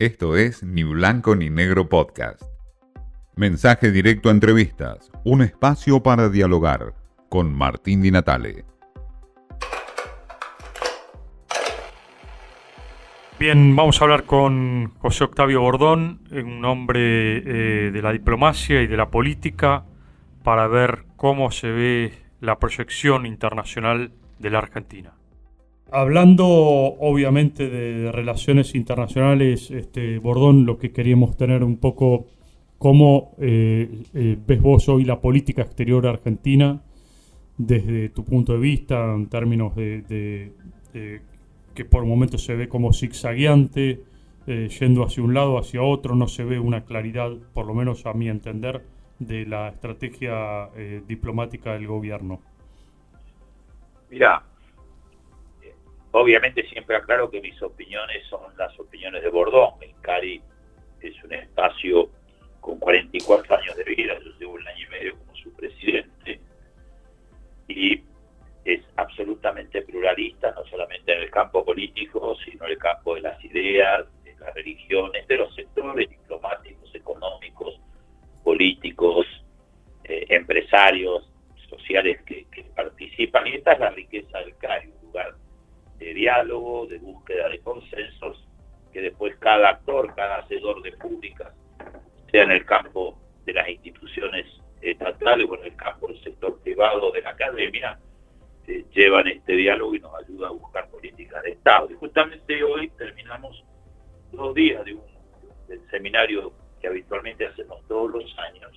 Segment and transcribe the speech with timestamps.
[0.00, 2.44] Esto es Ni Blanco ni Negro Podcast.
[3.34, 6.94] Mensaje directo a entrevistas, un espacio para dialogar
[7.28, 8.64] con Martín Di Natale.
[13.40, 18.86] Bien, vamos a hablar con José Octavio Bordón, un hombre eh, de la diplomacia y
[18.86, 19.84] de la política,
[20.44, 25.17] para ver cómo se ve la proyección internacional de la Argentina.
[25.90, 32.26] Hablando obviamente de relaciones internacionales, este, Bordón, lo que queríamos tener un poco,
[32.76, 36.82] cómo eh, eh, ves vos hoy la política exterior argentina
[37.56, 40.52] desde tu punto de vista, en términos de,
[41.74, 44.02] que por momentos se ve como zigzagueante,
[44.46, 48.04] eh, yendo hacia un lado, hacia otro, no se ve una claridad, por lo menos
[48.04, 48.84] a mi entender,
[49.18, 50.68] de la estrategia
[51.08, 52.40] diplomática del gobierno.
[54.10, 54.44] Mira,
[56.20, 59.74] Obviamente siempre aclaro que mis opiniones son las opiniones de Bordón.
[59.80, 60.42] El CARI
[61.00, 62.10] es un espacio
[62.60, 66.40] con 44 años de vida, yo llevo un año y medio como su presidente,
[67.68, 68.02] y
[68.64, 73.44] es absolutamente pluralista, no solamente en el campo político, sino en el campo de las
[73.44, 77.80] ideas, de las religiones, de los sectores diplomáticos, económicos,
[78.42, 79.24] políticos,
[80.02, 81.30] eh, empresarios,
[81.70, 83.46] sociales que, que participan.
[83.46, 84.87] Y esta es la riqueza del lugar
[86.08, 88.46] de diálogo, de búsqueda de consensos,
[88.92, 91.52] que después cada actor, cada hacedor de públicas,
[92.30, 94.46] sea en el campo de las instituciones
[94.80, 97.98] estatales o en el campo del sector privado de la academia,
[98.66, 101.90] eh, llevan este diálogo y nos ayuda a buscar políticas de Estado.
[101.90, 103.62] Y justamente hoy terminamos
[104.32, 105.02] dos días de un
[105.68, 108.72] del seminario que habitualmente hacemos todos los años,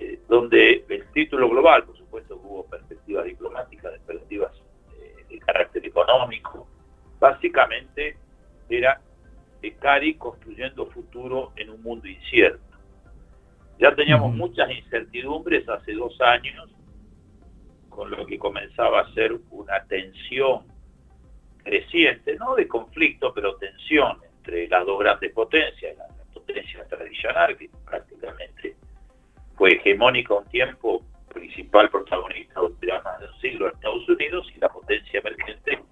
[0.00, 4.52] eh, donde el título global, por supuesto, hubo perspectivas diplomáticas, perspectivas
[5.48, 6.68] carácter económico.
[7.18, 8.16] Básicamente
[8.68, 9.00] era
[9.80, 12.60] Cari construyendo futuro en un mundo incierto.
[13.78, 16.70] Ya teníamos muchas incertidumbres hace dos años,
[17.88, 20.66] con lo que comenzaba a ser una tensión
[21.64, 27.68] creciente, no de conflicto, pero tensión entre las dos grandes potencias, la, potencia tradicional, que
[27.84, 28.76] prácticamente
[29.56, 34.60] fue hegemónica un tiempo, principal protagonista durante más de un siglo en Estados Unidos, y
[34.60, 35.82] la potencia emergente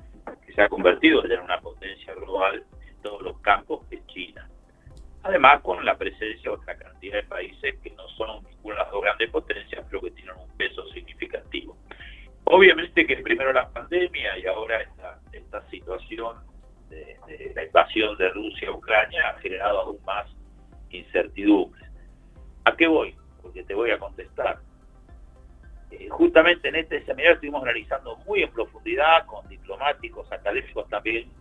[0.44, 4.48] que se ha convertido en una potencia global en todos los campos, que es China.
[5.22, 8.90] Además, con la presencia de otra cantidad de países que no son ninguna de las
[8.92, 11.76] dos grandes potencias, pero que tienen un peso significativo.
[12.44, 16.36] Obviamente que primero la pandemia y ahora esta, esta situación
[16.88, 19.80] de, de la invasión de Rusia a Ucrania ha generado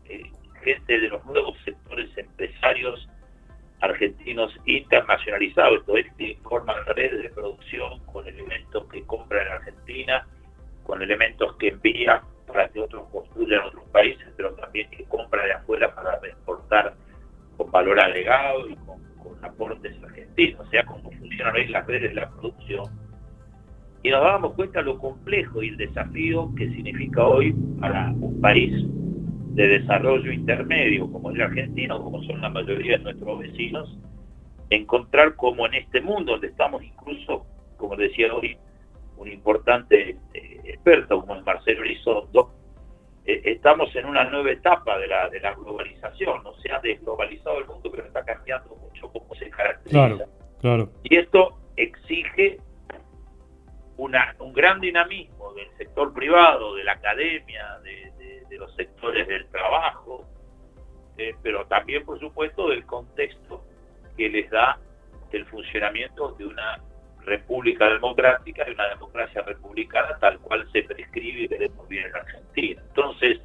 [0.09, 0.31] eh,
[0.63, 3.07] gente de los nuevos sectores empresarios
[3.81, 10.27] argentinos internacionalizados, esto es, que forman redes de producción con elementos que compran en Argentina,
[10.83, 15.53] con elementos que envían para que otros construyan otros países, pero también que compran de
[15.53, 16.95] afuera para exportar
[17.57, 19.03] con valor agregado y con,
[19.41, 22.85] aportes argentinos, o sea, cómo funcionan hoy las redes de la producción.
[24.01, 28.71] Y nos dábamos cuenta lo complejo y el desafío que significa hoy para un país
[29.55, 33.97] de desarrollo intermedio como el argentino, como son la mayoría de nuestros vecinos,
[34.69, 37.45] encontrar como en este mundo donde estamos incluso,
[37.77, 38.57] como decía hoy,
[39.15, 42.51] un importante eh, experto como es Marcelo Elizondo,
[43.25, 47.59] eh, estamos en una nueva etapa de la, de la globalización, no se ha desglobalizado
[47.59, 49.89] el mundo, pero está cambiando mucho cómo se caracteriza.
[49.89, 50.25] Claro,
[50.59, 50.89] claro.
[51.03, 52.57] Y esto exige
[53.95, 57.79] una, un gran dinamismo del sector privado, de la academia,
[58.75, 60.25] sectores del trabajo,
[61.17, 63.63] eh, pero también, por supuesto, del contexto
[64.17, 64.77] que les da
[65.31, 66.81] el funcionamiento de una
[67.23, 72.81] república democrática, de una democracia republicana tal cual se prescribe y queremos bien en Argentina.
[72.87, 73.41] Entonces,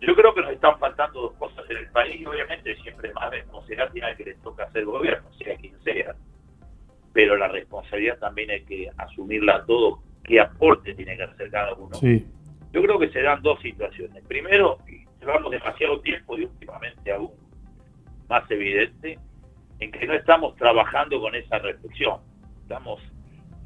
[0.00, 3.30] yo creo que nos están faltando dos cosas en el país y obviamente siempre más
[3.30, 6.14] responsabilidad tiene que les toca hacer gobierno, sea quien sea
[7.12, 11.74] pero la responsabilidad también hay que asumirla a todos, qué aporte tiene que hacer cada
[11.74, 11.96] uno.
[12.72, 14.24] Yo creo que se dan dos situaciones.
[14.26, 14.78] Primero,
[15.20, 17.32] llevamos demasiado tiempo y últimamente aún
[18.28, 19.18] más evidente,
[19.78, 22.20] en que no estamos trabajando con esa reflexión.
[22.62, 23.00] Estamos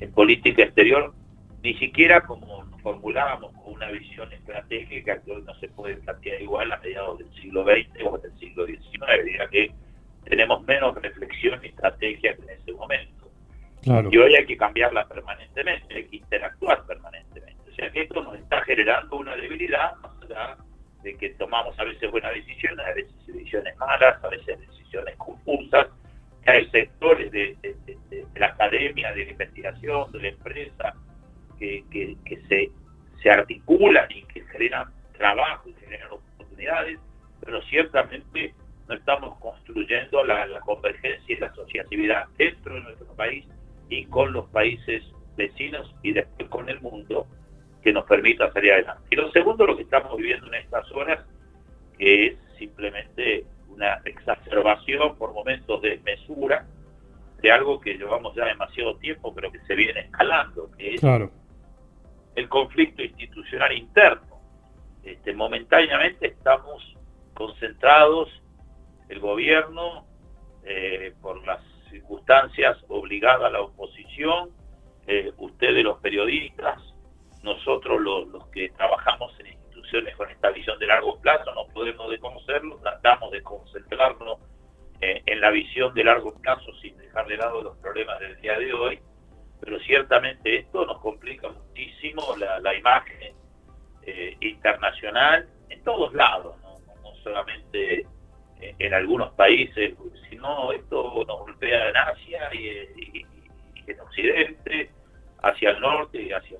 [0.01, 1.15] en política exterior
[1.63, 6.41] ni siquiera como nos formulábamos con una visión estratégica que hoy no se puede plantear
[6.41, 9.25] igual a mediados del siglo XX o del siglo XIX.
[9.25, 9.73] Diría que
[10.25, 13.31] tenemos menos reflexión y estrategia que en ese momento.
[14.11, 17.16] Y hoy hay que cambiarla permanentemente, hay que interactuar permanentemente.
[17.97, 20.59] Esto nos está generando una debilidad, más allá
[21.03, 24.59] de que tomamos a veces buenas decisiones, a veces decisiones malas, a veces
[26.43, 27.57] que hay sectores de,
[28.37, 30.95] la academia, de la investigación, de la empresa,
[31.59, 32.17] que,
[32.49, 32.71] se,
[33.23, 36.99] se articulan y que generan trabajo y generan oportunidades,
[37.41, 38.55] pero ciertamente
[38.89, 43.47] no estamos construyendo la, la convergencia y la asociatividad dentro de nuestro país
[43.89, 45.03] y con los países
[45.37, 47.27] vecinos y después con el mundo
[47.87, 49.05] que nos permita salir adelante.
[49.13, 51.25] Y lo segundo, lo que estamos viviendo en estas horas,
[51.97, 56.67] que es simplemente una exacerbación por momentos de mesura
[57.41, 61.03] de algo que llevamos ya demasiado tiempo, pero que se viene escalando, que es
[62.35, 64.41] el conflicto institucional interno.
[65.05, 66.83] Este, momentáneamente estamos
[67.35, 68.29] concentrados,
[69.09, 70.09] el gobierno,
[70.65, 74.51] eh, por las circunstancias obligada a la oposición,
[75.07, 76.83] eh, ustedes los periodistas,
[77.47, 79.57] nosotros los, que trabajamos en
[80.17, 84.41] con esta visión de largo plazo, no podemos desconocerlo, tratamos de concentrarnos
[85.01, 88.59] eh, en la visión de largo plazo sin dejar de lado los problemas del día
[88.59, 88.99] de hoy,
[89.61, 93.37] pero ciertamente esto nos complica muchísimo la, imagen
[94.03, 98.07] eh, internacional en todos lados, no, solamente
[98.61, 99.95] en, algunos países,
[100.29, 103.27] sino esto nos golpea en Asia y, y
[103.87, 104.91] en Occidente,
[105.43, 106.56] hacia el norte y hacia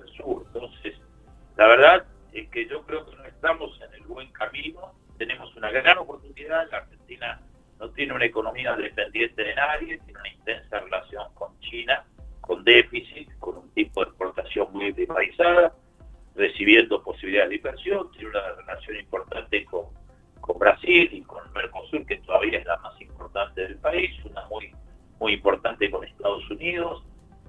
[16.97, 19.85] recibiendo posibilidades de inversión, tiene una relación importante con,
[20.41, 24.71] con Brasil y con Mercosur, que todavía es la más importante del país, una muy,
[25.19, 27.03] muy importante con Estados Unidos,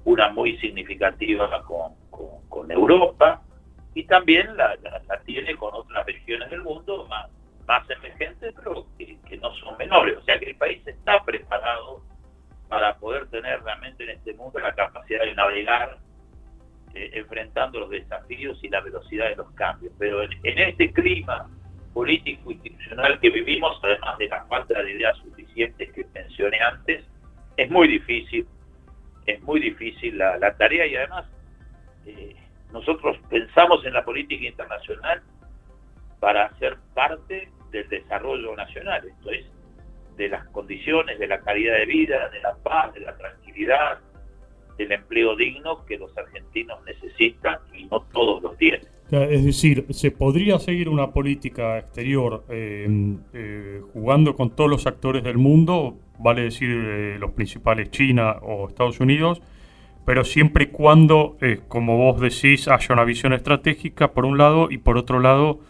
[0.05, 1.95] una muy significativa con,
[2.49, 3.43] con Europa,
[3.99, 4.77] y también la,
[5.25, 7.29] tiene con otras regiones del mundo más,
[7.67, 10.17] más emergentes, pero que, no son menores.
[10.19, 12.03] O sea que el país está preparado
[12.69, 15.99] para poder tener realmente en este mundo la capacidad de navegar
[16.99, 19.93] eh, enfrentando los desafíos y la velocidad de los cambios.
[20.01, 21.49] Pero en, este clima
[21.95, 27.05] político institucional que vivimos, además de la falta de ideas suficientes que mencioné antes,
[27.57, 28.49] es muy difícil,
[29.27, 31.27] es muy difícil la, tarea y además
[32.05, 32.35] eh,
[32.73, 35.23] nosotros pensamos en la política internacional
[36.19, 39.47] para ser parte del desarrollo nacional, esto es,
[40.17, 44.01] de las condiciones, de la calidad de vida, de la paz, de la tranquilidad,
[44.79, 48.81] del empleo digno que los argentinos necesitan y no todos lo tienen.
[49.11, 52.87] Es decir, ¿se podría seguir una política exterior eh,
[53.33, 58.69] eh, jugando con todos los actores del mundo, vale decir eh, los principales China o
[58.69, 59.41] Estados Unidos,
[60.09, 64.69] pero siempre y cuando, eh, como vos decís, haya una visión estratégica por un lado
[64.71, 65.61] y por otro lado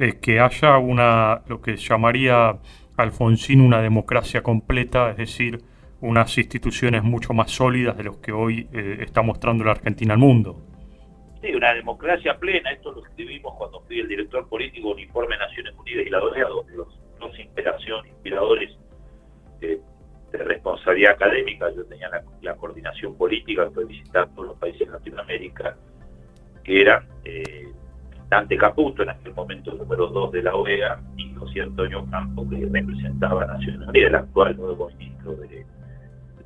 [0.00, 2.58] eh, que haya una, lo que llamaría
[2.96, 5.62] Alfonsín una democracia completa, es decir,
[6.04, 10.20] unas instituciones mucho más sólidas de los que hoy eh, está mostrando la Argentina al
[10.20, 10.60] mundo.
[11.40, 15.74] Sí, una democracia plena, esto lo escribimos cuando fui el director político de Informe Naciones
[15.78, 18.76] Unidas y la OEA, los dos inspiración, inspiradores
[19.60, 19.80] de
[20.32, 22.10] responsabilidad académica, yo tenía
[22.42, 25.76] la, coordinación política, visitar todos los países de Latinoamérica,
[26.62, 27.68] que eran eh,
[28.28, 32.56] Dante Caputo, en aquel momento número dos de la OEA, y José Antonio Campo, que
[32.56, 35.64] representaba a Naciones Unidas, el actual nuevo ministro de,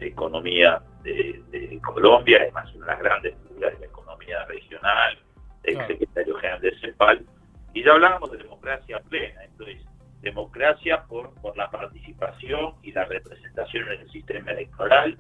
[0.01, 5.19] Economía de, Colombia, además una de las grandes figuras de la economía regional,
[5.65, 7.27] ex secretario general de CEPAL,
[7.75, 9.83] y ya hablábamos de democracia plena, entonces
[10.21, 15.17] democracia por, por la participación y la representación en el sistema electoral.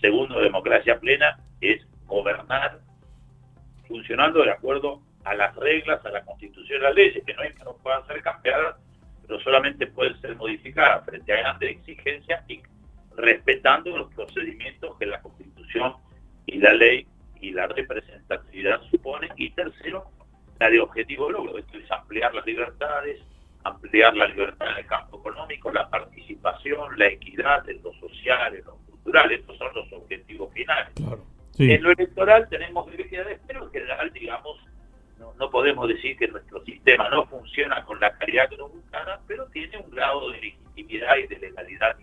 [0.00, 2.80] Segundo, democracia plena es gobernar
[3.86, 7.42] funcionando de acuerdo a las reglas, a la constitución y a las leyes, que no
[7.42, 8.76] es que no puedan ser cambiadas,
[9.26, 12.62] pero solamente pueden ser modificadas frente a grandes exigencias y
[13.16, 15.94] respetando los procedimientos que la constitución
[16.46, 17.06] y la ley
[17.40, 19.30] y la representatividad suponen.
[19.36, 20.10] Y tercero,
[20.58, 23.20] la de objetivo logro, esto es ampliar las libertades,
[23.64, 28.64] ampliar la libertad en el campo económico, la participación, la equidad en lo social, en
[28.64, 30.92] lo cultural, estos son los objetivos finales.
[31.58, 34.56] En lo electoral tenemos debilidades, pero en general, digamos,
[35.38, 39.46] no, podemos decir que nuestro sistema no funciona con la calidad que nos buscara, pero
[39.48, 41.96] tiene un grado de legitimidad y de legalidad.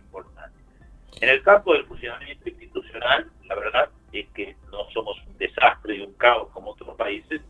[1.19, 6.01] En el campo del funcionamiento institucional, la verdad es que no somos un desastre y
[6.01, 7.41] un caos como otros países,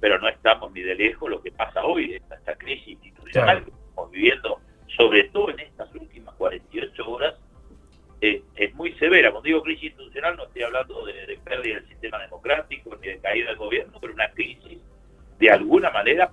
[0.00, 3.70] pero no estamos ni de lejos lo que pasa hoy, esta, esta crisis institucional que
[3.70, 4.60] estamos viviendo,
[4.96, 7.34] sobre todo en estas últimas 48 horas,
[8.20, 9.30] eh, es muy severa.
[9.30, 13.48] Cuando digo crisis institucional no estoy hablando de, pérdida del sistema democrático ni de caída
[13.48, 14.78] del gobierno, pero una crisis
[15.38, 16.30] de alguna manera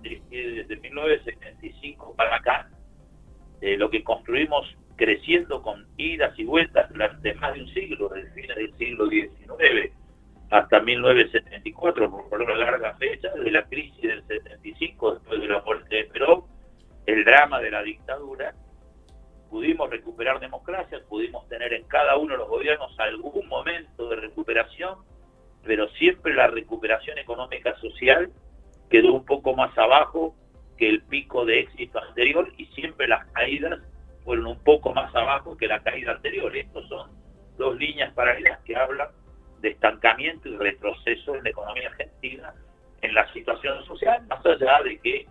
[0.00, 2.70] desde 1975 para acá
[3.60, 8.30] eh, lo que construimos creciendo con idas y vueltas durante más de un siglo, desde
[8.32, 9.92] fines del siglo XIX
[10.50, 15.96] hasta 1974, por una larga fecha, de la crisis del 75, después de la muerte
[15.96, 16.44] de Perón,
[17.06, 18.54] el drama de la dictadura,
[19.50, 24.98] pudimos recuperar democracia, pudimos tener en cada uno de los gobiernos algún momento de recuperación,
[25.64, 28.30] pero siempre la recuperación económica social
[28.90, 29.23] quedó un
[29.54, 30.34] poco más abajo
[30.76, 33.80] que el pico de éxito anterior y siempre las caídas
[34.24, 36.54] fueron un poco más abajo que la caída anterior.
[36.56, 37.10] Estos son
[37.56, 39.08] dos líneas paralelas que hablan
[39.60, 42.52] de estancamiento y retroceso en la economía argentina
[43.00, 45.26] en la situación social, más allá de que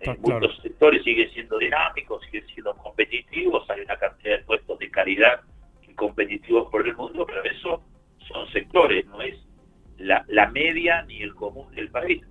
[0.00, 4.90] en muchos sectores siguen siendo dinámicos, siguen siendo competitivos, hay una cantidad de puestos de
[4.90, 5.40] calidad
[5.82, 7.82] y competitivos por el mundo, pero eso
[8.28, 9.36] son sectores, no es
[9.98, 12.22] la, la media ni el común del país.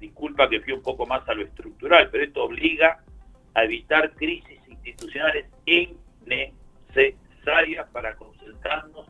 [0.00, 3.04] Disculpa que fui un poco más a lo estructural, pero esto obliga
[3.54, 9.06] a evitar crisis institucionales innecesarias para concentrarnos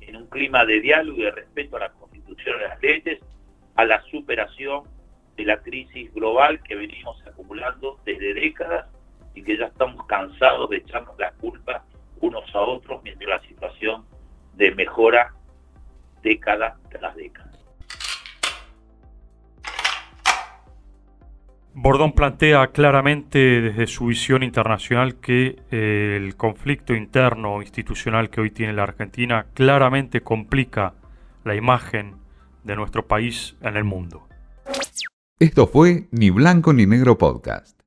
[0.00, 3.20] en un clima de diálogo y de respeto a la Constitución a las leyes,
[3.76, 4.84] a la superación
[5.36, 8.86] de la crisis global que venimos acumulando desde décadas
[9.34, 11.84] y que ya estamos cansados de echarnos la culpa
[12.20, 14.04] unos a otros mientras la situación
[14.54, 15.32] de mejora
[16.22, 17.39] década tras década.
[21.72, 28.50] Bordón plantea claramente desde su visión internacional que eh, el conflicto interno institucional que hoy
[28.50, 30.94] tiene la Argentina claramente complica
[31.44, 32.16] la imagen
[32.64, 34.26] de nuestro país en el mundo.
[35.38, 37.79] Esto fue Ni Blanco ni Negro Podcast.